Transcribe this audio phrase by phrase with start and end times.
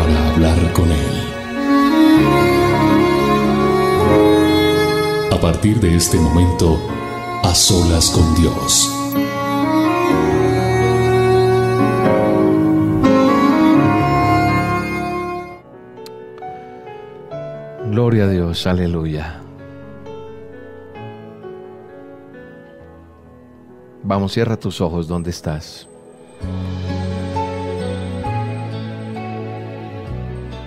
[0.00, 1.14] para hablar con Él.
[5.30, 6.78] A partir de este momento,
[7.42, 8.96] a solas con Dios.
[17.90, 19.42] Gloria a Dios, aleluya.
[24.02, 25.86] Vamos, cierra tus ojos donde estás.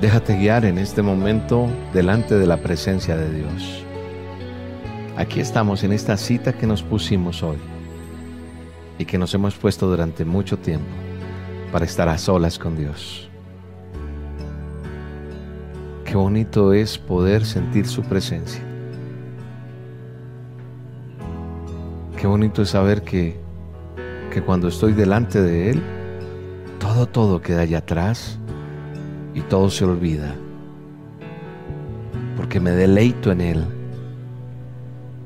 [0.03, 3.85] Déjate guiar en este momento delante de la presencia de Dios.
[5.15, 7.55] Aquí estamos en esta cita que nos pusimos hoy
[8.98, 10.91] y que nos hemos puesto durante mucho tiempo
[11.71, 13.29] para estar a solas con Dios.
[16.04, 18.62] Qué bonito es poder sentir su presencia.
[22.17, 23.40] Qué bonito es saber que,
[24.34, 25.82] que cuando estoy delante de Él,
[26.77, 28.38] todo, todo queda allá atrás
[29.34, 30.35] y todo se olvida.
[32.37, 33.65] Porque me deleito en Él.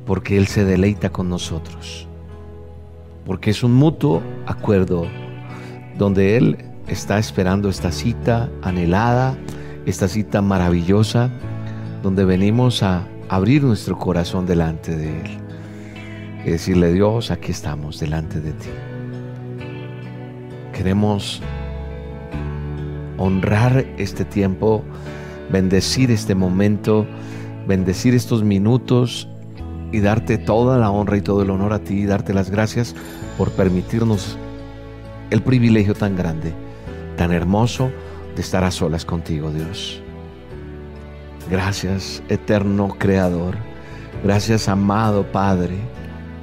[0.06, 2.08] Porque Él se deleita con nosotros.
[3.26, 5.08] Porque es un mutuo acuerdo
[5.98, 9.36] donde Él está esperando esta cita anhelada,
[9.86, 11.30] esta cita maravillosa,
[12.04, 15.48] donde venimos a abrir nuestro corazón delante de Él
[16.46, 18.70] y decirle, Dios, aquí estamos delante de ti.
[20.72, 21.42] Queremos
[23.18, 24.84] honrar este tiempo,
[25.52, 27.06] bendecir este momento,
[27.68, 29.28] bendecir estos minutos
[29.92, 32.96] y darte toda la honra y todo el honor a ti y darte las gracias
[33.38, 34.38] por permitirnos
[35.30, 36.54] el privilegio tan grande,
[37.16, 37.92] tan hermoso
[38.36, 40.02] de estar a solas contigo, Dios.
[41.50, 43.56] Gracias, eterno Creador.
[44.24, 45.76] Gracias, amado Padre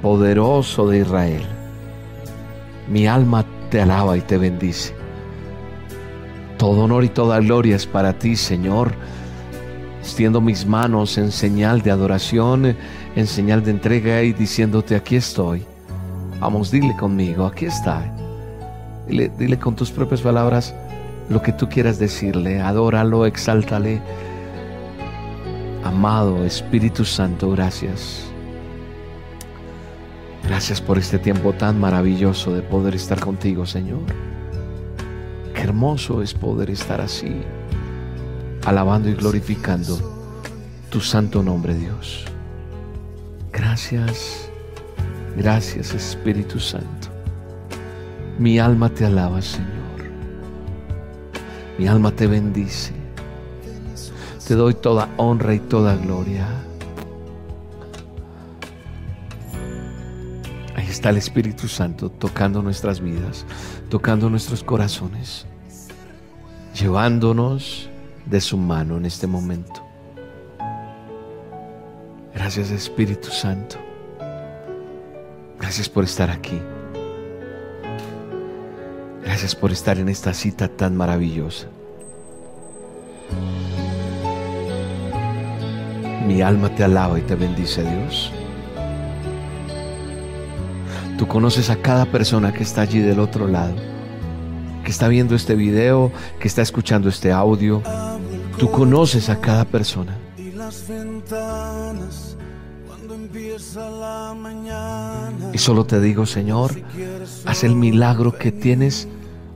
[0.05, 1.41] poderoso de Israel.
[2.87, 4.93] Mi alma te alaba y te bendice.
[6.57, 8.93] Todo honor y toda gloria es para ti, Señor.
[9.99, 12.77] Extiendo mis manos en señal de adoración,
[13.15, 15.65] en señal de entrega y diciéndote, aquí estoy.
[16.39, 18.03] Vamos, dile conmigo, aquí está.
[19.07, 20.73] Dile, dile con tus propias palabras
[21.29, 22.61] lo que tú quieras decirle.
[22.61, 24.01] Adóralo, exáltale.
[25.83, 28.25] Amado Espíritu Santo, gracias.
[30.43, 34.34] Gracias por este tiempo tan maravilloso de poder estar contigo, Señor.
[35.65, 37.41] Hermoso es poder estar así,
[38.65, 39.97] alabando y glorificando
[40.91, 42.23] tu santo nombre, Dios.
[43.51, 44.47] Gracias,
[45.35, 47.07] gracias Espíritu Santo.
[48.37, 49.71] Mi alma te alaba, Señor.
[51.79, 52.93] Mi alma te bendice.
[54.47, 56.47] Te doy toda honra y toda gloria.
[60.95, 63.45] está el Espíritu Santo tocando nuestras vidas,
[63.89, 65.45] tocando nuestros corazones,
[66.75, 67.89] llevándonos
[68.25, 69.81] de su mano en este momento.
[72.33, 73.77] Gracias Espíritu Santo.
[75.59, 76.61] Gracias por estar aquí.
[79.23, 81.67] Gracias por estar en esta cita tan maravillosa.
[86.27, 88.31] Mi alma te alaba y te bendice Dios.
[91.17, 93.75] Tú conoces a cada persona que está allí del otro lado,
[94.85, 97.81] que está viendo este video, que está escuchando este audio.
[98.57, 100.15] Tú conoces a cada persona.
[105.51, 106.71] Y solo te digo, Señor,
[107.45, 109.07] haz el milagro que tienes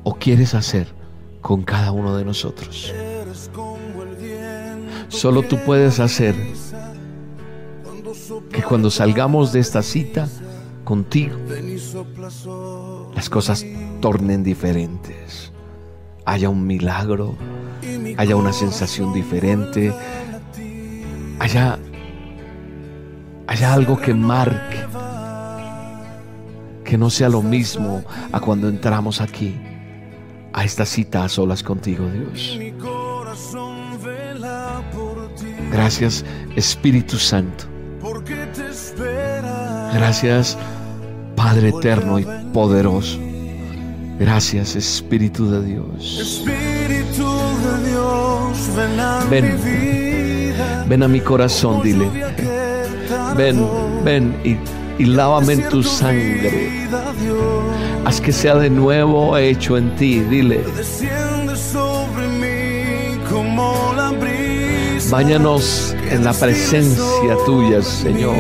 [0.04, 0.88] o quieres hacer
[1.42, 2.92] con cada uno de nosotros.
[5.10, 6.36] Solo tú puedes hacer
[8.52, 10.28] que cuando salgamos de esta cita,
[10.84, 11.38] contigo,
[13.16, 13.64] las cosas
[14.00, 15.52] tornen diferentes.
[16.26, 17.36] Haya un milagro,
[18.18, 19.94] haya una sensación diferente,
[21.40, 21.80] haya,
[23.48, 24.86] haya algo que marque,
[26.84, 29.56] que no sea lo mismo a cuando entramos aquí,
[30.54, 32.60] a esta cita a solas contigo, Dios.
[35.72, 36.26] Gracias,
[36.56, 37.66] Espíritu Santo.
[39.94, 40.58] Gracias
[41.40, 43.29] Padre eterno y poderoso.
[44.20, 46.20] Gracias Espíritu de Dios.
[46.20, 47.26] Espíritu
[47.64, 49.58] de Dios, Ven,
[50.90, 52.10] ven a mi corazón, dile.
[53.38, 53.66] Ven,
[54.04, 54.58] ven y,
[55.02, 56.70] y lávame en tu sangre.
[58.04, 60.66] Haz que sea de nuevo hecho en ti, dile.
[65.10, 68.36] Báñanos en la presencia tuya, Señor.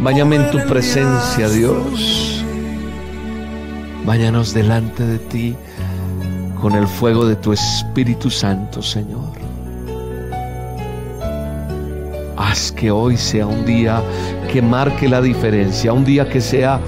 [0.00, 2.29] Báñame en tu presencia, Dios.
[4.10, 5.54] Báñanos delante de ti
[6.60, 9.30] con el fuego de tu Espíritu Santo, Señor.
[12.36, 14.02] Haz que hoy sea un día
[14.52, 16.80] que marque la diferencia, un día que sea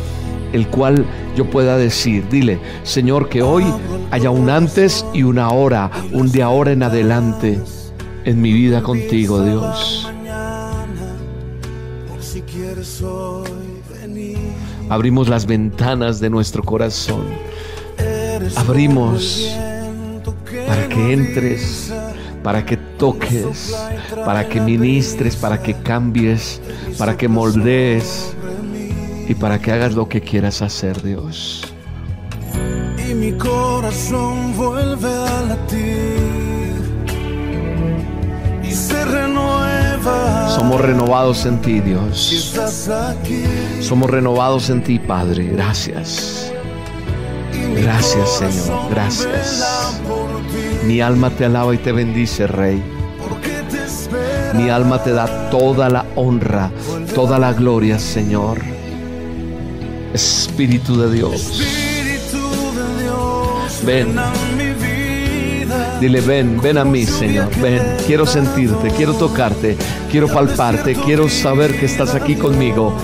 [0.52, 3.66] el cual yo pueda decir, dile, Señor, que hoy
[4.10, 7.62] haya un antes y una hora, un de ahora en adelante
[8.24, 10.10] en mi vida contigo, Dios.
[14.92, 17.24] Abrimos las ventanas de nuestro corazón.
[18.56, 19.50] Abrimos
[20.66, 21.90] para que entres,
[22.42, 23.74] para que toques,
[24.26, 26.60] para que ministres, para que cambies,
[26.98, 28.36] para que moldees
[29.26, 31.64] y para que hagas lo que quieras hacer, Dios.
[32.98, 36.76] Y mi corazón vuelve a latir
[38.62, 39.31] y se.
[40.48, 42.52] Somos renovados en ti, Dios.
[43.80, 45.44] Somos renovados en ti, Padre.
[45.44, 46.52] Gracias.
[47.76, 48.90] Gracias, Señor.
[48.90, 50.00] Gracias.
[50.84, 52.82] Mi alma te alaba y te bendice, Rey.
[54.54, 56.70] Mi alma te da toda la honra,
[57.14, 58.58] toda la gloria, Señor.
[60.12, 61.62] Espíritu de Dios.
[63.84, 64.14] Ven.
[66.00, 67.48] Dile, ven, ven a mí, Señor.
[67.60, 69.76] Ven, quiero sentirte, quiero tocarte,
[70.12, 72.94] quiero palparte, quiero saber que estás aquí conmigo.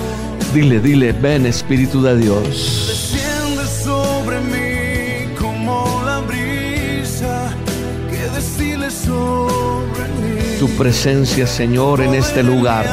[0.53, 3.15] Dile, dile, ven, Espíritu de Dios.
[3.83, 7.51] sobre mí como la brisa
[8.11, 10.59] que sobre mí.
[10.59, 12.85] Tu presencia, Señor, en este lugar.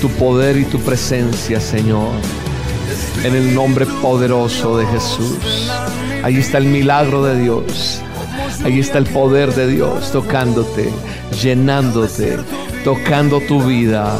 [0.00, 2.12] Tu poder y tu presencia, Señor
[3.24, 5.68] en el nombre poderoso de Jesús.
[6.22, 8.00] Ahí está el milagro de Dios.
[8.64, 10.90] Ahí está el poder de Dios tocándote,
[11.42, 12.38] llenándote,
[12.84, 14.18] tocando tu vida.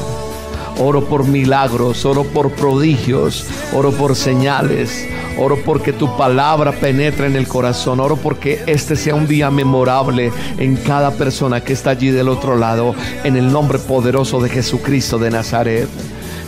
[0.78, 5.06] Oro por milagros, oro por prodigios, oro por señales,
[5.38, 10.30] oro porque tu palabra penetra en el corazón, oro porque este sea un día memorable
[10.58, 12.94] en cada persona que está allí del otro lado,
[13.24, 15.88] en el nombre poderoso de Jesucristo de Nazaret.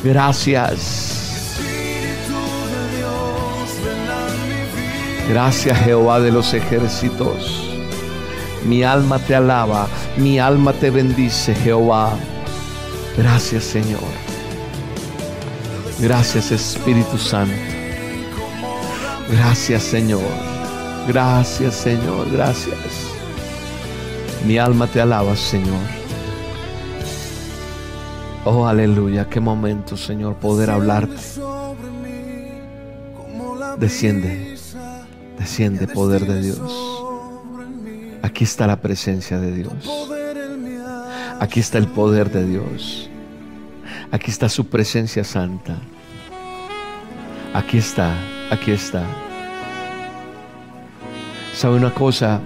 [0.05, 1.19] Gracias.
[5.29, 7.68] Gracias Jehová de los ejércitos.
[8.67, 12.13] Mi alma te alaba, mi alma te bendice Jehová.
[13.17, 14.01] Gracias Señor.
[16.01, 17.55] Gracias Espíritu Santo.
[19.31, 20.23] Gracias Señor.
[21.07, 22.31] Gracias Señor.
[22.31, 22.77] Gracias.
[24.47, 25.83] Mi alma te alaba Señor.
[28.45, 29.29] Oh aleluya.
[29.29, 31.17] Qué momento Señor poder hablarte.
[33.79, 34.57] Desciende.
[35.39, 36.88] Desciende poder de Dios.
[38.23, 39.73] Aquí está la presencia de Dios.
[41.41, 43.09] Aquí está el poder de Dios.
[44.11, 45.77] Aquí está su presencia santa.
[47.55, 48.15] Aquí está,
[48.51, 49.05] aquí está.
[51.55, 52.41] ¿Sabe una cosa?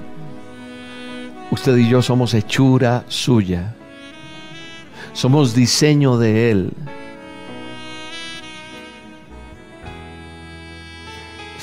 [1.50, 3.74] Usted y yo somos hechura suya.
[5.12, 6.72] Somos diseño de Él.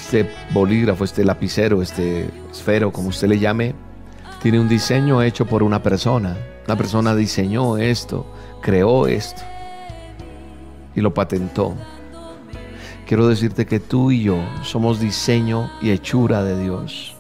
[0.10, 3.76] este bolígrafo, este lapicero, este esfero, como usted le llame,
[4.42, 6.38] tiene un diseño hecho por una persona.
[6.66, 8.26] Una persona diseñó esto,
[8.62, 9.42] creó esto
[10.96, 11.76] y lo patentó.
[13.08, 17.16] Quiero decirte que tú y yo somos diseño y hechura de Dios.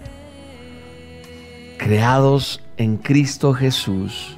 [1.77, 4.37] Creados en Cristo Jesús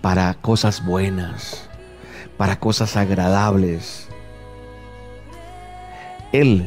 [0.00, 1.68] para cosas buenas,
[2.36, 4.08] para cosas agradables.
[6.32, 6.66] Él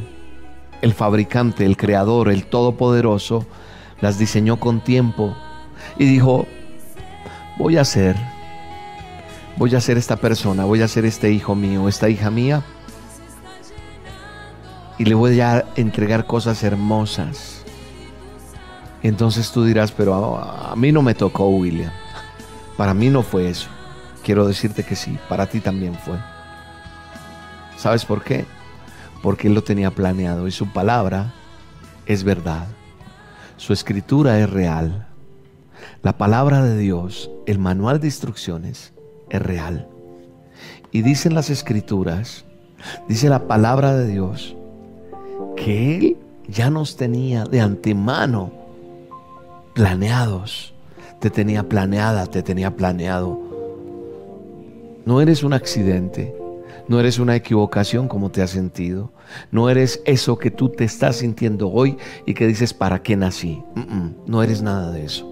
[0.85, 3.45] el fabricante, el creador, el todopoderoso,
[4.01, 5.35] las diseñó con tiempo
[5.97, 6.47] y dijo,
[7.57, 8.15] voy a ser,
[9.57, 12.63] voy a ser esta persona, voy a ser este hijo mío, esta hija mía,
[14.97, 17.63] y le voy a entregar cosas hermosas.
[19.03, 21.91] Entonces tú dirás, pero a, a mí no me tocó, William.
[22.77, 23.69] Para mí no fue eso.
[24.23, 26.17] Quiero decirte que sí, para ti también fue.
[27.77, 28.45] ¿Sabes por qué?
[29.25, 31.33] porque Él lo tenía planeado y su palabra
[32.05, 32.67] es verdad.
[33.57, 35.07] Su escritura es real.
[36.01, 38.93] La palabra de Dios, el manual de instrucciones,
[39.29, 39.87] es real.
[40.91, 42.45] Y dicen las escrituras,
[43.07, 44.55] dice la palabra de Dios,
[45.55, 48.51] que Él ya nos tenía de antemano
[49.73, 50.73] planeados.
[51.19, 53.39] Te tenía planeada, te tenía planeado.
[55.05, 56.35] No eres un accidente.
[56.87, 59.11] No eres una equivocación como te has sentido.
[59.51, 63.63] No eres eso que tú te estás sintiendo hoy y que dices, ¿para qué nací?
[64.27, 65.31] no eres nada de eso.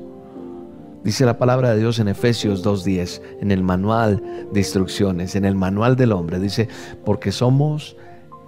[1.03, 5.53] Dice la palabra de Dios en Efesios 2.10, en el manual de instrucciones, en el
[5.53, 6.39] manual del hombre.
[6.39, 6.69] Dice,
[7.05, 7.97] porque somos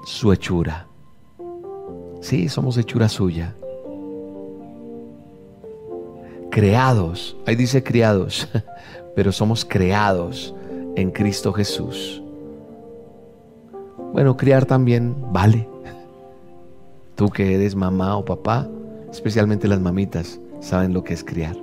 [0.06, 0.88] su hechura.
[2.22, 3.56] Sí, somos hechura suya.
[6.50, 8.48] Creados, ahí dice criados,
[9.16, 10.56] pero somos creados
[10.96, 12.22] en Cristo Jesús
[14.15, 15.67] bueno, criar también vale.
[17.15, 18.65] Tú que eres mamá o papá,
[19.12, 21.57] especialmente las mamitas, saben lo que es criar.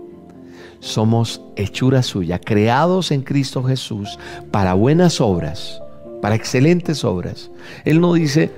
[0.78, 4.18] Somos hechura suya, creados en Cristo Jesús
[4.50, 5.82] para buenas obras,
[6.20, 7.50] para excelentes obras.
[7.86, 8.50] Él no dice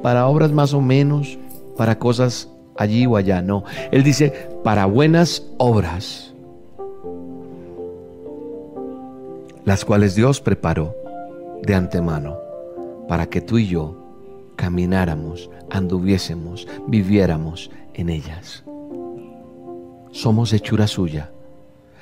[0.00, 1.36] para obras más o menos,
[1.76, 3.64] para cosas allí o allá, no.
[3.90, 6.32] Él dice para buenas obras,
[9.64, 10.94] las cuales Dios preparó
[11.64, 12.43] de antemano
[13.08, 13.96] para que tú y yo
[14.56, 18.64] camináramos, anduviésemos, viviéramos en ellas.
[20.10, 21.30] Somos hechura suya.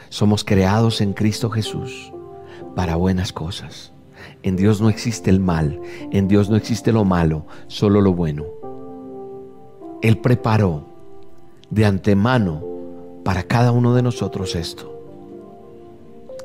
[0.09, 2.13] Somos creados en Cristo Jesús
[2.77, 3.93] para buenas cosas.
[4.43, 5.81] En Dios no existe el mal,
[6.11, 8.45] en Dios no existe lo malo, solo lo bueno.
[10.03, 10.85] Él preparó
[11.71, 12.63] de antemano
[13.25, 14.93] para cada uno de nosotros esto.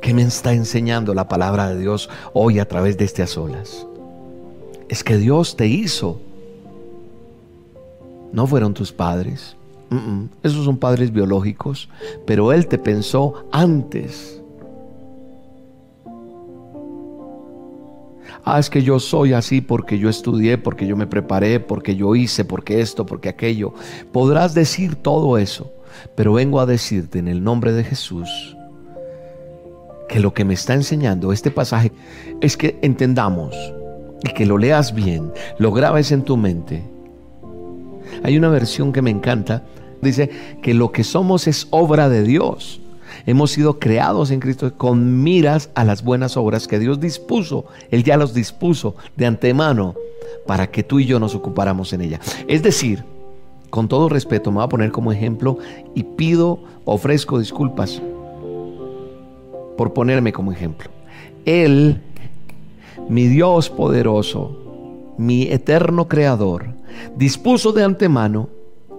[0.02, 3.87] ¿Qué me está enseñando la palabra de Dios hoy a través de este solas?
[4.90, 6.20] Es que Dios te hizo.
[8.32, 9.56] No fueron tus padres.
[10.44, 11.90] Esos son padres biológicos,
[12.26, 14.42] pero Él te pensó antes.
[18.44, 22.16] Ah, es que yo soy así porque yo estudié, porque yo me preparé, porque yo
[22.16, 23.74] hice, porque esto, porque aquello.
[24.12, 25.72] Podrás decir todo eso,
[26.16, 28.56] pero vengo a decirte en el nombre de Jesús
[30.08, 31.92] que lo que me está enseñando este pasaje
[32.40, 33.54] es que entendamos
[34.24, 36.84] y que lo leas bien, lo grabes en tu mente.
[38.24, 39.64] Hay una versión que me encanta,
[40.02, 40.30] dice
[40.62, 42.82] que lo que somos es obra de Dios.
[43.26, 47.66] Hemos sido creados en Cristo con miras a las buenas obras que Dios dispuso.
[47.92, 49.96] Él ya los dispuso de antemano
[50.46, 52.20] para que tú y yo nos ocupáramos en ella.
[52.48, 53.04] Es decir,
[53.70, 55.58] con todo respeto, me voy a poner como ejemplo
[55.94, 58.02] y pido, ofrezco disculpas
[59.78, 60.90] por ponerme como ejemplo.
[61.46, 62.02] Él
[63.10, 66.76] mi Dios poderoso, mi eterno creador,
[67.16, 68.50] dispuso de antemano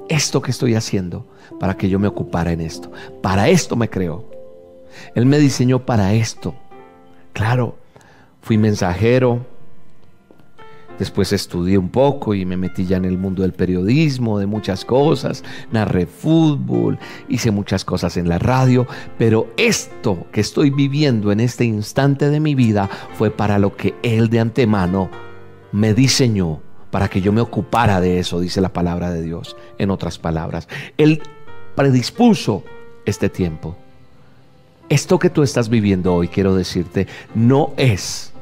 [0.09, 1.27] esto que estoy haciendo
[1.61, 2.91] para que yo me ocupara en esto.
[3.23, 4.25] Para esto me creó.
[5.15, 6.55] Él me diseñó para esto.
[7.33, 7.77] Claro,
[8.41, 9.45] fui mensajero,
[10.99, 14.85] Después estudié un poco y me metí ya en el mundo del periodismo, de muchas
[14.85, 18.87] cosas, narré fútbol, hice muchas cosas en la radio,
[19.17, 23.95] pero esto que estoy viviendo en este instante de mi vida fue para lo que
[24.02, 25.09] Él de antemano
[25.73, 29.90] me diseñó, para que yo me ocupara de eso, dice la palabra de Dios, en
[29.90, 30.69] otras palabras.
[30.97, 31.23] Él
[31.76, 32.64] predispuso
[33.05, 33.76] este tiempo.
[34.88, 38.33] Esto que tú estás viviendo hoy, quiero decirte, no es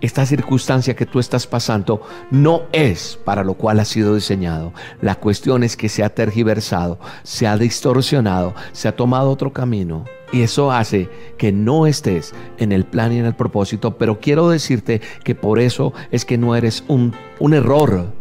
[0.00, 4.72] esta circunstancia que tú estás pasando no es para lo cual ha sido diseñado.
[5.00, 10.04] La cuestión es que se ha tergiversado, se ha distorsionado, se ha tomado otro camino.
[10.32, 13.98] Y eso hace que no estés en el plan y en el propósito.
[13.98, 18.12] Pero quiero decirte que por eso es que no eres un, un error.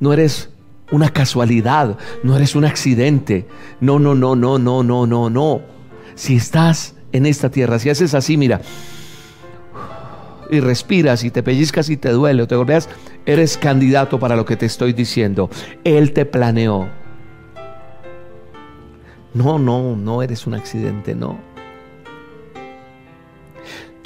[0.00, 0.48] No eres
[0.90, 1.98] una casualidad.
[2.22, 3.46] No eres un accidente.
[3.80, 5.60] No, no, no, no, no, no, no, no.
[6.14, 8.62] Si estás en esta tierra, si haces así, mira
[10.50, 12.88] y respiras y te pellizcas y te duele o te golpeas,
[13.24, 15.50] eres candidato para lo que te estoy diciendo.
[15.84, 16.88] Él te planeó.
[19.34, 21.38] No, no, no eres un accidente, no.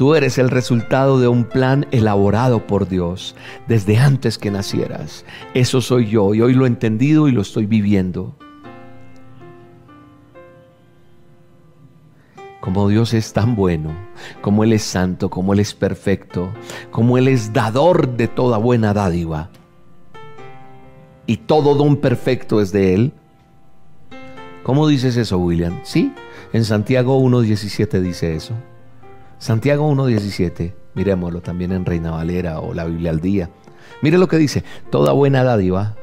[0.01, 3.37] Tú eres el resultado de un plan elaborado por Dios
[3.69, 5.27] desde antes que nacieras.
[5.53, 8.35] Eso soy yo y hoy lo he entendido y lo estoy viviendo.
[12.73, 13.91] Como Dios es tan bueno,
[14.43, 16.53] como Él es santo, como Él es perfecto,
[16.93, 19.51] como Él es dador de toda buena dádiva.
[21.27, 23.13] Y todo don perfecto es de Él.
[24.63, 25.81] ¿Cómo dices eso, William?
[25.83, 26.13] Sí,
[26.53, 28.55] en Santiago 1.17 dice eso.
[29.39, 33.51] Santiago 1.17, miremoslo también en Reina Valera o la Biblia al día.
[34.01, 35.97] Mire lo que dice, toda buena dádiva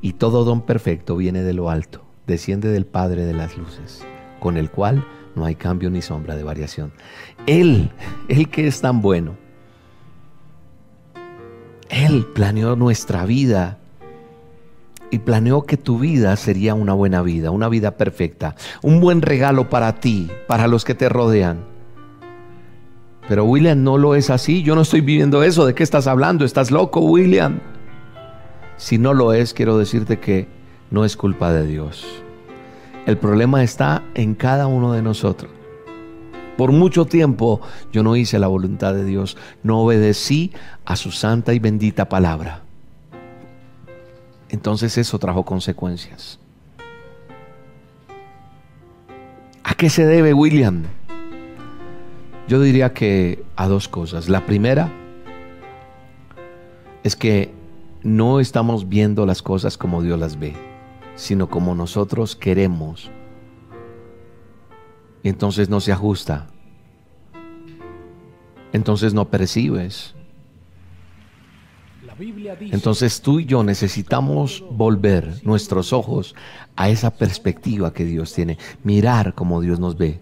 [0.00, 4.06] y todo don perfecto viene de lo alto, desciende del Padre de las luces,
[4.38, 6.92] con el cual no hay cambio ni sombra de variación.
[7.46, 7.90] Él,
[8.28, 9.36] Él que es tan bueno,
[11.88, 13.78] Él planeó nuestra vida
[15.10, 19.68] y planeó que tu vida sería una buena vida, una vida perfecta, un buen regalo
[19.68, 21.64] para ti, para los que te rodean.
[23.28, 26.44] Pero William no lo es así, yo no estoy viviendo eso, ¿de qué estás hablando?
[26.44, 27.60] ¿Estás loco, William?
[28.78, 30.48] Si no lo es, quiero decirte que
[30.90, 32.06] no es culpa de Dios.
[33.06, 35.50] El problema está en cada uno de nosotros.
[36.56, 37.60] Por mucho tiempo
[37.92, 40.52] yo no hice la voluntad de Dios, no obedecí
[40.84, 42.62] a su santa y bendita palabra.
[44.48, 46.38] Entonces eso trajo consecuencias.
[49.64, 50.84] ¿A qué se debe, William?
[52.46, 54.28] Yo diría que a dos cosas.
[54.28, 54.92] La primera
[57.02, 57.52] es que
[58.02, 60.54] no estamos viendo las cosas como Dios las ve,
[61.14, 63.10] sino como nosotros queremos.
[65.22, 66.48] Y entonces no se ajusta.
[68.72, 70.14] Entonces no percibes.
[72.60, 76.34] Entonces tú y yo necesitamos volver nuestros ojos
[76.76, 80.20] a esa perspectiva que Dios tiene, mirar como Dios nos ve.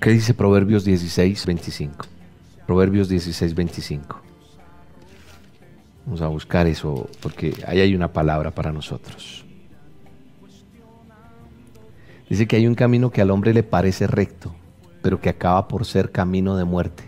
[0.00, 2.06] ¿Qué dice Proverbios 16, 25?
[2.66, 4.31] Proverbios 16, 25.
[6.04, 9.44] Vamos a buscar eso porque ahí hay una palabra para nosotros.
[12.28, 14.54] Dice que hay un camino que al hombre le parece recto,
[15.02, 17.04] pero que acaba por ser camino de muerte.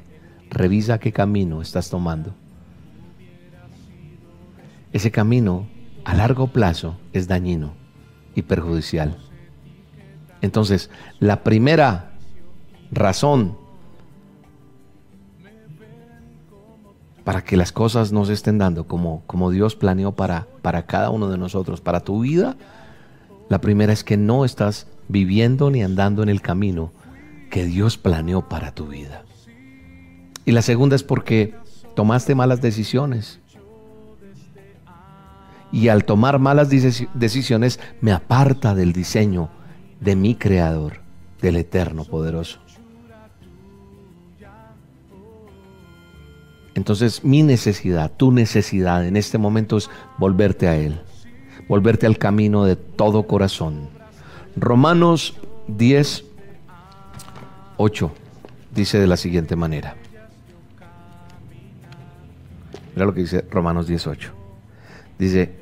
[0.51, 2.35] Revisa qué camino estás tomando.
[4.93, 5.67] Ese camino
[6.05, 7.75] a largo plazo es dañino
[8.35, 9.17] y perjudicial.
[10.41, 12.13] Entonces, la primera
[12.93, 13.57] razón
[17.25, 21.11] para que las cosas no se estén dando como, como Dios planeó para, para cada
[21.11, 22.57] uno de nosotros, para tu vida,
[23.49, 26.93] la primera es que no estás viviendo ni andando en el camino
[27.51, 29.25] que Dios planeó para tu vida.
[30.45, 31.55] Y la segunda es porque
[31.95, 33.41] tomaste malas decisiones.
[35.73, 39.49] Y al tomar malas decisiones me aparta del diseño
[40.01, 41.01] de mi Creador,
[41.41, 42.64] del Eterno Poderoso.
[46.75, 51.01] Entonces mi necesidad, tu necesidad en este momento es volverte a Él,
[51.69, 53.89] volverte al camino de todo corazón.
[54.57, 55.37] Romanos
[55.69, 56.25] 10,
[57.77, 58.13] 8
[58.75, 59.97] dice de la siguiente manera.
[62.95, 64.33] Mira lo que dice Romanos 18.
[65.19, 65.53] Dice,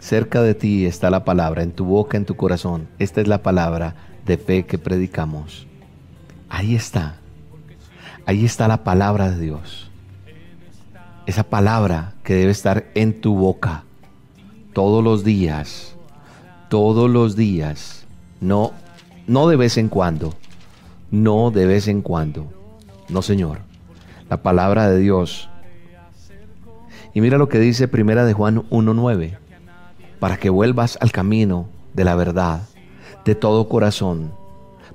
[0.00, 2.88] cerca de ti está la palabra, en tu boca, en tu corazón.
[2.98, 3.94] Esta es la palabra
[4.26, 5.66] de fe que predicamos.
[6.48, 7.16] Ahí está.
[8.26, 9.91] Ahí está la palabra de Dios
[11.26, 13.84] esa palabra que debe estar en tu boca
[14.72, 15.94] todos los días,
[16.68, 18.06] todos los días,
[18.40, 18.72] no,
[19.26, 20.34] no de vez en cuando,
[21.10, 22.52] no de vez en cuando,
[23.08, 23.58] no Señor,
[24.28, 25.48] la palabra de Dios.
[27.14, 29.36] Y mira lo que dice Primera de Juan 1.9,
[30.18, 32.62] para que vuelvas al camino de la verdad,
[33.24, 34.32] de todo corazón,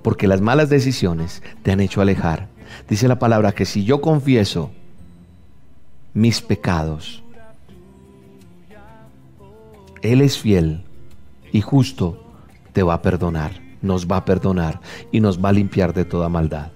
[0.02, 2.48] porque las malas decisiones te han hecho alejar.
[2.90, 4.72] Dice la palabra que si yo confieso
[6.18, 7.22] mis pecados.
[10.02, 10.84] Él es fiel
[11.52, 12.24] y justo,
[12.74, 13.52] te va a perdonar,
[13.84, 16.72] nos va a perdonar y nos va a limpiar de toda maldad.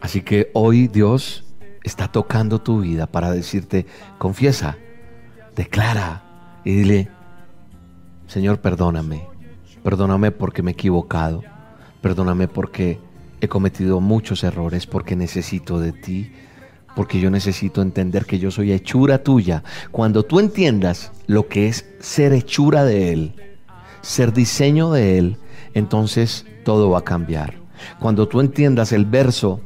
[0.00, 1.42] Así que hoy Dios
[1.82, 3.86] está tocando tu vida para decirte,
[4.18, 4.78] confiesa,
[5.56, 6.22] declara
[6.64, 7.08] y dile,
[8.28, 9.26] Señor, perdóname,
[9.82, 11.42] perdóname porque me he equivocado,
[12.02, 13.00] perdóname porque
[13.40, 16.32] he cometido muchos errores, porque necesito de ti,
[17.00, 19.64] porque yo necesito entender que yo soy hechura tuya.
[19.90, 23.32] Cuando tú entiendas lo que es ser hechura de Él,
[24.02, 25.38] ser diseño de Él,
[25.72, 27.54] entonces todo va a cambiar.
[28.00, 29.62] Cuando tú entiendas el verso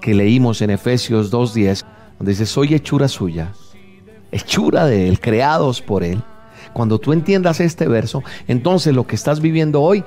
[0.00, 1.84] que leímos en Efesios 2.10,
[2.18, 3.52] donde dice, soy hechura suya,
[4.32, 6.22] hechura de Él, creados por Él.
[6.72, 10.02] Cuando tú entiendas este verso, entonces lo que estás viviendo hoy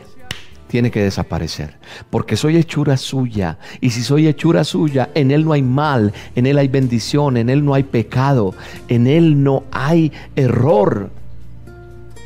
[0.74, 1.76] tiene que desaparecer.
[2.10, 3.60] Porque soy hechura suya.
[3.80, 7.52] Y si soy hechura suya, en Él no hay mal, en Él hay bendición, en
[7.52, 8.56] Él no hay pecado,
[8.88, 11.12] en Él no hay error.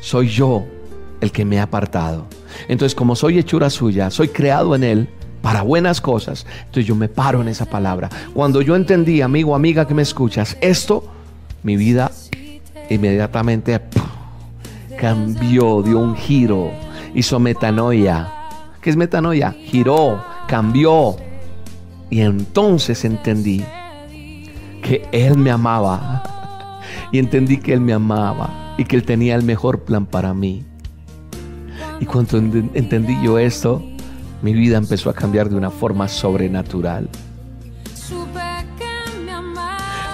[0.00, 0.64] Soy yo
[1.20, 2.24] el que me he apartado.
[2.68, 5.08] Entonces, como soy hechura suya, soy creado en Él
[5.42, 6.46] para buenas cosas.
[6.60, 8.08] Entonces yo me paro en esa palabra.
[8.32, 11.04] Cuando yo entendí, amigo, amiga que me escuchas, esto,
[11.62, 12.10] mi vida
[12.88, 13.78] inmediatamente
[14.98, 16.70] cambió, dio un giro,
[17.14, 18.37] hizo metanoia
[18.88, 19.54] ¿Qué es metanoia?
[19.66, 21.16] Giró, cambió.
[22.08, 23.62] Y entonces entendí
[24.82, 26.22] que Él me amaba.
[27.12, 30.64] Y entendí que Él me amaba y que Él tenía el mejor plan para mí.
[32.00, 33.84] Y cuando entendí yo esto,
[34.40, 37.10] mi vida empezó a cambiar de una forma sobrenatural.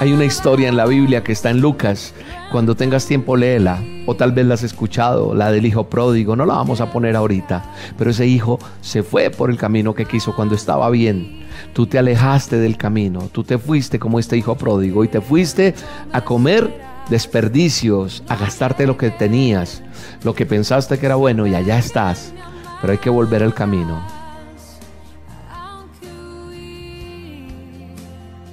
[0.00, 2.12] Hay una historia en la Biblia que está en Lucas.
[2.54, 3.82] Cuando tengas tiempo, léela.
[4.06, 6.36] O tal vez la has escuchado, la del hijo pródigo.
[6.36, 7.64] No la vamos a poner ahorita.
[7.98, 11.46] Pero ese hijo se fue por el camino que quiso cuando estaba bien.
[11.72, 13.28] Tú te alejaste del camino.
[13.32, 15.74] Tú te fuiste como este hijo pródigo y te fuiste
[16.12, 19.82] a comer desperdicios, a gastarte lo que tenías,
[20.22, 22.32] lo que pensaste que era bueno y allá estás.
[22.80, 24.00] Pero hay que volver al camino.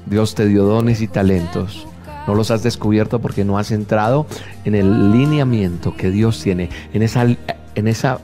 [0.07, 1.85] Dios te dio dones y talentos.
[2.31, 4.25] No los has descubierto porque no has entrado
[4.63, 8.21] en el lineamiento que Dios tiene, en esa, en esa,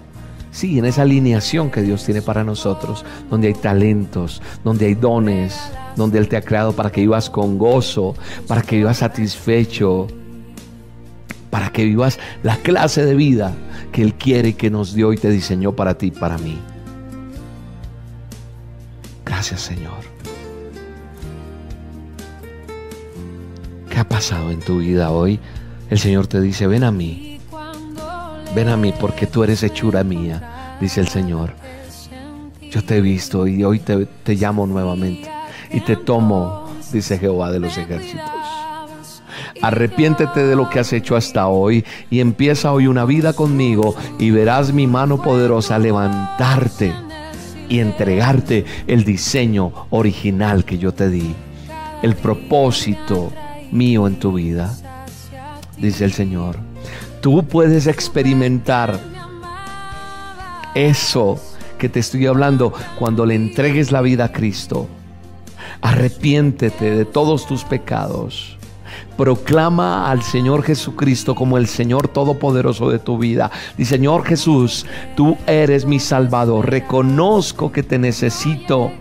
[0.49, 5.59] sí, en esa alineación que Dios tiene para nosotros, donde hay talentos, donde hay dones,
[5.97, 8.15] donde Él te ha creado para que vivas con gozo,
[8.47, 10.07] para que vivas satisfecho,
[11.49, 13.53] para que vivas la clase de vida
[13.91, 16.57] que Él quiere que nos dio y te diseñó para ti, para mí.
[19.25, 20.16] Gracias Señor.
[23.97, 25.39] ¿Qué ha pasado en tu vida hoy?
[25.89, 27.39] El Señor te dice, ven a mí.
[28.53, 31.55] Ven a mí porque tú eres hechura mía, dice el Señor.
[32.69, 35.31] Yo te he visto y hoy te, te llamo nuevamente
[35.71, 38.29] y te tomo, dice Jehová de los ejércitos.
[39.63, 44.29] Arrepiéntete de lo que has hecho hasta hoy y empieza hoy una vida conmigo y
[44.29, 46.93] verás mi mano poderosa levantarte
[47.67, 51.33] y entregarte el diseño original que yo te di,
[52.03, 53.31] el propósito
[53.71, 54.75] mío en tu vida,
[55.77, 56.57] dice el Señor.
[57.21, 58.99] Tú puedes experimentar
[60.75, 61.39] eso
[61.77, 64.87] que te estoy hablando cuando le entregues la vida a Cristo.
[65.81, 68.57] Arrepiéntete de todos tus pecados.
[69.15, 73.51] Proclama al Señor Jesucristo como el Señor Todopoderoso de tu vida.
[73.77, 76.69] Dice, Señor Jesús, tú eres mi Salvador.
[76.69, 78.91] Reconozco que te necesito.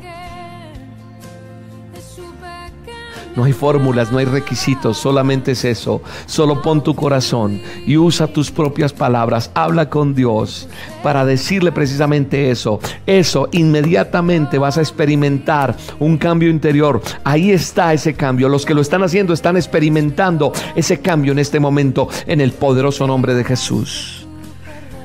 [3.36, 6.00] No hay fórmulas, no hay requisitos, solamente es eso.
[6.24, 9.50] Solo pon tu corazón y usa tus propias palabras.
[9.52, 10.68] Habla con Dios
[11.02, 12.80] para decirle precisamente eso.
[13.04, 17.02] Eso, inmediatamente vas a experimentar un cambio interior.
[17.24, 18.48] Ahí está ese cambio.
[18.48, 23.06] Los que lo están haciendo están experimentando ese cambio en este momento en el poderoso
[23.06, 24.26] nombre de Jesús.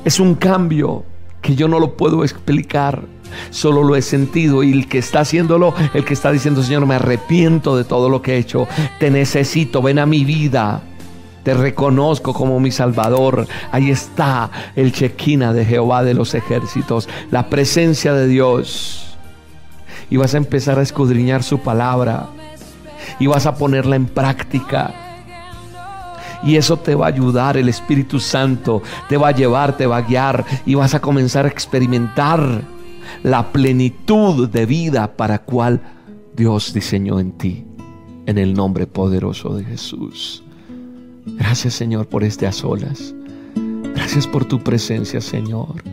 [0.05, 1.03] Es un cambio
[1.41, 3.03] que yo no lo puedo explicar
[3.49, 6.95] Solo lo he sentido y el que está haciéndolo, el que está diciendo, Señor, me
[6.95, 8.67] arrepiento de todo lo que he hecho.
[8.99, 10.81] Te necesito, ven a mi vida.
[11.43, 13.47] Te reconozco como mi Salvador.
[13.71, 19.17] Ahí está el chequina de Jehová de los ejércitos, la presencia de Dios.
[20.09, 22.27] Y vas a empezar a escudriñar su palabra.
[23.19, 24.93] Y vas a ponerla en práctica.
[26.43, 29.97] Y eso te va a ayudar, el Espíritu Santo te va a llevar, te va
[29.97, 32.61] a guiar y vas a comenzar a experimentar
[33.23, 35.81] la plenitud de vida para cual
[36.35, 37.65] Dios diseñó en ti,
[38.25, 40.43] en el nombre poderoso de Jesús.
[41.25, 43.13] Gracias Señor por este a solas.
[43.95, 45.83] Gracias por tu presencia Señor.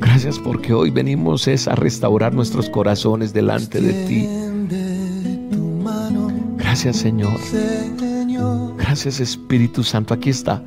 [0.00, 4.28] Gracias porque hoy venimos es a restaurar nuestros corazones delante de ti.
[6.56, 7.38] Gracias Señor.
[8.78, 10.14] Gracias Espíritu Santo.
[10.14, 10.64] Aquí está.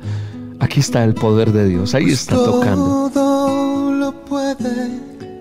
[0.60, 1.94] Aquí está el poder de Dios.
[1.94, 3.10] Ahí está tocando.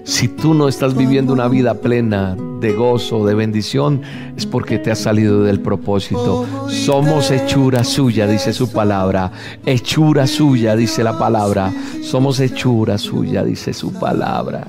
[0.04, 4.02] Si tú no estás viviendo una vida plena de gozo, de bendición,
[4.36, 6.46] es porque te has salido del propósito.
[6.68, 9.32] Somos hechura suya, dice su palabra.
[9.66, 11.72] Hechura suya, dice la palabra.
[12.02, 14.68] Somos hechura suya, dice su palabra.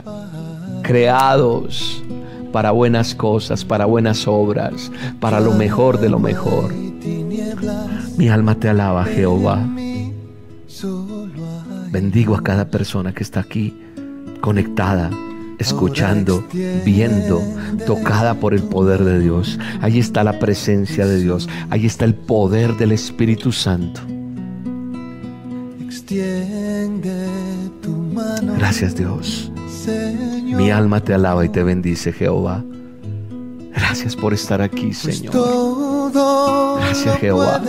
[0.83, 2.03] Creados
[2.53, 6.73] para buenas cosas, para buenas obras, para lo mejor de lo mejor.
[8.17, 9.67] Mi alma te alaba, Jehová.
[11.91, 13.84] Bendigo a cada persona que está aquí
[14.45, 15.11] conectada,
[15.59, 16.45] escuchando,
[16.85, 17.43] viendo,
[17.87, 19.59] tocada por el poder de Dios.
[19.81, 21.49] Ahí está la presencia de Dios.
[21.71, 24.03] Ahí está el poder del Espíritu Santo.
[28.59, 29.51] Gracias Dios.
[30.45, 32.63] Mi alma te alaba y te bendice Jehová.
[33.75, 36.13] Gracias por estar aquí, pues Señor.
[36.81, 37.63] Gracias Jehová.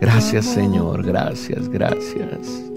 [0.00, 1.04] Gracias Señor.
[1.04, 2.68] Gracias, gracias.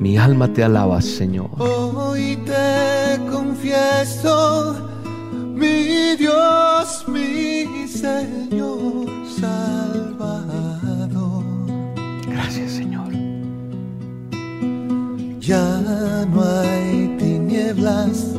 [0.00, 1.50] Mi alma te alaba, Señor.
[1.58, 4.88] Hoy te confieso,
[5.54, 9.06] mi Dios, mi Señor
[9.40, 10.64] Salvador.
[12.28, 13.12] Gracias, Señor.
[15.40, 18.34] Ya no hay tinieblas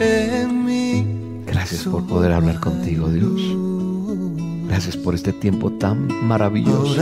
[0.00, 1.06] en mí.
[1.46, 3.40] Gracias por poder hablar contigo, Dios.
[4.68, 6.96] Gracias por este tiempo tan maravilloso.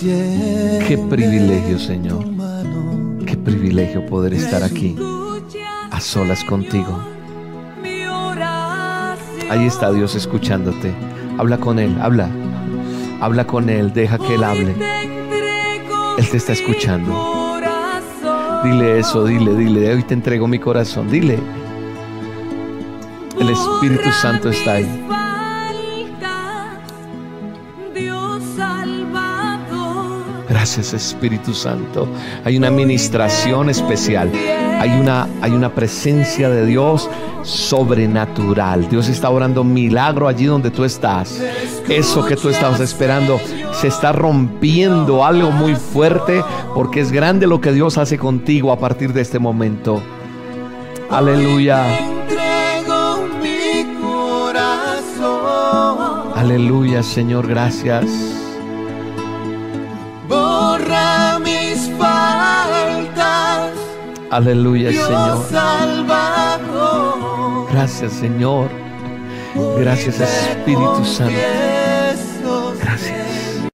[0.00, 2.33] Qué privilegio, Señor
[3.44, 4.96] privilegio poder estar aquí
[5.90, 6.98] a solas contigo.
[9.50, 10.92] Ahí está Dios escuchándote.
[11.38, 12.28] Habla con Él, habla.
[13.20, 14.74] Habla con Él, deja que Él hable.
[16.18, 17.60] Él te está escuchando.
[18.64, 19.92] Dile eso, dile, dile.
[19.94, 21.10] Hoy te entrego mi corazón.
[21.10, 21.38] Dile.
[23.38, 25.04] El Espíritu Santo está ahí.
[30.64, 32.08] Gracias Espíritu Santo.
[32.42, 34.32] Hay una administración especial.
[34.80, 37.10] Hay una, hay una presencia de Dios
[37.42, 38.88] sobrenatural.
[38.88, 41.38] Dios está orando milagro allí donde tú estás.
[41.86, 43.38] Eso que tú estabas esperando
[43.74, 46.42] se está rompiendo algo muy fuerte
[46.74, 50.00] porque es grande lo que Dios hace contigo a partir de este momento.
[51.10, 51.84] Aleluya.
[56.34, 58.33] Aleluya, Señor, gracias.
[64.34, 65.46] Aleluya, Señor.
[67.70, 68.68] Gracias, Señor.
[69.78, 71.32] Gracias, Espíritu Santo.
[72.80, 73.70] Gracias.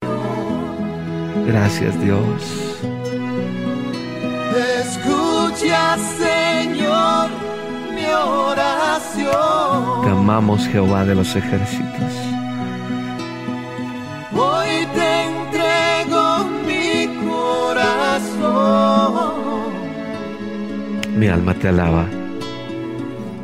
[1.47, 2.77] Gracias, Dios.
[4.85, 7.31] Escucha, Señor,
[7.95, 10.03] mi oración.
[10.03, 12.40] Te amamos, Jehová de los ejércitos.
[21.21, 22.07] Mi alma te alaba.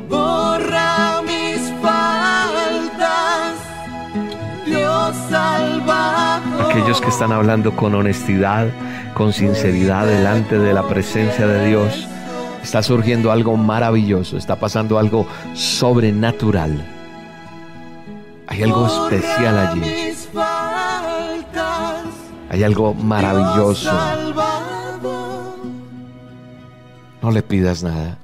[0.08, 3.52] Borra mis faltas,
[4.64, 6.70] Dios salvador.
[6.70, 8.68] Aquellos que están hablando con honestidad,
[9.12, 12.08] con sinceridad delante de la presencia de Dios,
[12.62, 16.82] está surgiendo algo maravilloso, está pasando algo sobrenatural.
[18.46, 19.82] Hay algo especial allí.
[22.48, 23.92] Hay algo maravilloso.
[27.26, 28.18] No le pidas nada.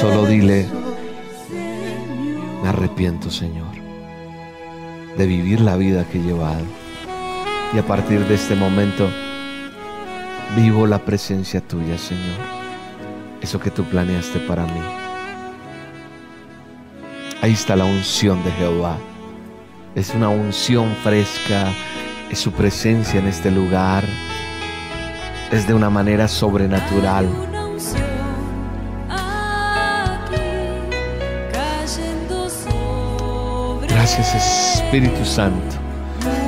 [0.00, 0.68] Solo dile,
[2.62, 3.66] me arrepiento, Señor,
[5.18, 6.62] de vivir la vida que he llevado.
[7.74, 9.10] Y a partir de este momento,
[10.54, 12.38] vivo la presencia tuya, Señor.
[13.42, 14.80] Eso que tú planeaste para mí.
[17.42, 18.96] Ahí está la unción de Jehová.
[19.96, 21.72] Es una unción fresca.
[22.30, 24.04] Es su presencia en este lugar.
[25.50, 27.28] Es de una manera sobrenatural.
[33.88, 34.34] Gracias
[34.94, 35.76] Espíritu Santo.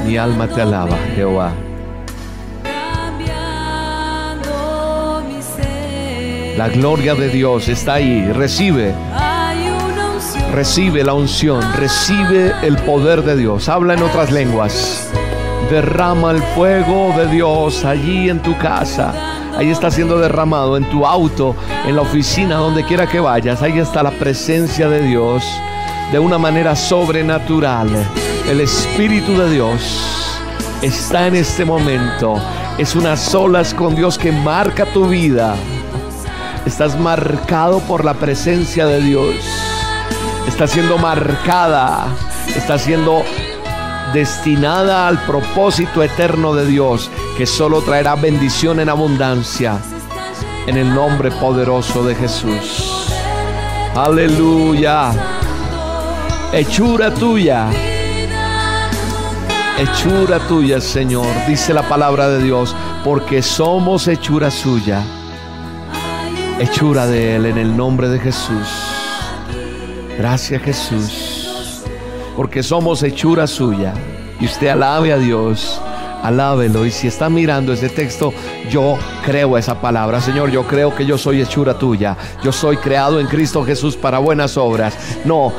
[0.04, 1.52] Mi alma te alaba, Jehová.
[6.56, 8.32] La gloria de Dios está ahí.
[8.32, 8.94] Recibe,
[10.52, 13.68] recibe la unción, recibe el poder de Dios.
[13.68, 15.10] Habla en otras lenguas.
[15.70, 19.12] Derrama el fuego de Dios allí en tu casa.
[19.56, 23.62] Ahí está siendo derramado en tu auto, en la oficina, donde quiera que vayas.
[23.62, 25.42] Ahí está la presencia de Dios
[26.12, 27.88] de una manera sobrenatural.
[28.48, 30.40] El Espíritu de Dios
[30.82, 32.40] está en este momento.
[32.78, 35.56] Es unas solas con Dios que marca tu vida.
[36.64, 39.34] Estás marcado por la presencia de Dios.
[40.46, 42.06] Está siendo marcada.
[42.54, 43.24] Está siendo
[44.12, 49.78] destinada al propósito eterno de Dios que solo traerá bendición en abundancia.
[50.66, 53.12] En el nombre poderoso de Jesús.
[53.94, 55.12] Aleluya.
[56.52, 57.68] Hechura tuya.
[59.78, 61.26] Hechura tuya, Señor.
[61.46, 62.74] Dice la palabra de Dios.
[63.04, 65.02] Porque somos hechura suya.
[66.58, 68.68] Hechura de Él en el nombre de Jesús.
[70.18, 71.35] Gracias Jesús.
[72.36, 73.94] Porque somos hechura suya.
[74.40, 75.80] Y usted alabe a Dios.
[76.22, 76.84] Alábelo.
[76.84, 78.32] Y si está mirando este texto,
[78.70, 80.20] yo creo esa palabra.
[80.20, 82.16] Señor, yo creo que yo soy hechura tuya.
[82.42, 84.96] Yo soy creado en Cristo Jesús para buenas obras.
[85.24, 85.52] No,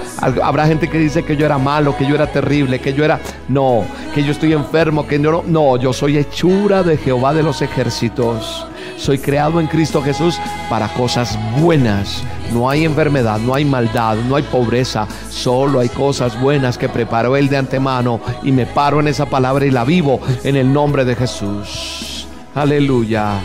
[0.43, 3.19] habrá gente que dice que yo era malo, que yo era terrible, que yo era...
[3.47, 5.43] No, que yo estoy enfermo, que no...
[5.47, 8.67] No, yo soy hechura de Jehová de los ejércitos.
[8.97, 12.23] Soy creado en Cristo Jesús para cosas buenas.
[12.51, 15.07] No hay enfermedad, no hay maldad, no hay pobreza.
[15.29, 18.19] Solo hay cosas buenas que preparó Él de antemano.
[18.43, 22.27] Y me paro en esa palabra y la vivo en el nombre de Jesús.
[22.55, 23.39] Aleluya.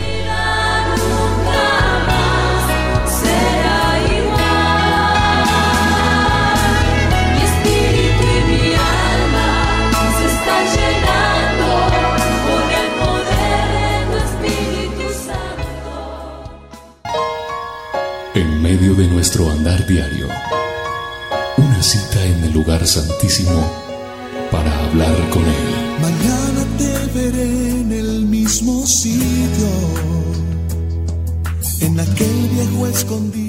[18.75, 20.27] Medio de nuestro andar diario,
[21.57, 23.61] una cita en el lugar santísimo
[24.49, 26.01] para hablar con Él.
[26.01, 29.69] Mañana te veré en el mismo sitio,
[31.81, 33.42] en aquel viejo escondido.